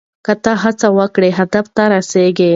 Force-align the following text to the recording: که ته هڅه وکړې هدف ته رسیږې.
که 0.25 0.33
ته 0.43 0.51
هڅه 0.63 0.87
وکړې 0.97 1.29
هدف 1.39 1.65
ته 1.75 1.83
رسیږې. 1.93 2.49